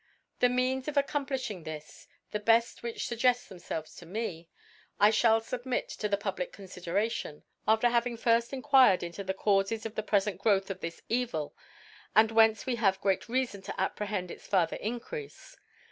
The 0.39 0.49
Means 0.49 0.87
of 0.87 0.97
ac 0.97 1.05
complilbing 1.09 1.63
this 1.63 2.07
(the 2.31 2.39
bed 2.39 2.65
which 2.81 3.07
fugged 3.07 3.47
themfelves 3.47 3.95
to 3.99 4.07
me) 4.07 4.49
I 4.99 5.11
(hall 5.11 5.39
fubmit 5.39 5.89
to 5.97 6.09
the 6.09 6.17
pub 6.17 6.39
lic 6.39 6.51
Confideration, 6.51 7.43
after 7.67 7.87
having 7.87 8.17
firft 8.17 8.49
enquir 8.59 8.93
ed 8.93 9.03
into 9.03 9.23
the 9.23 9.35
Caufes 9.35 9.85
of 9.85 9.93
the 9.93 10.01
prefcnt 10.01 10.39
Growth 10.39 10.71
of 10.71 10.79
ihis 10.81 11.03
Evil, 11.07 11.55
and 12.15 12.31
whence 12.31 12.63
wc 12.63 12.77
have 12.77 12.99
great 12.99 13.27
Reafon 13.27 13.57
to 13.65 13.73
(5) 13.73 13.75
to 13.75 13.79
apprehend 13.79 14.31
its 14.31 14.47
further 14.47 14.79
Increafe. 14.79 15.55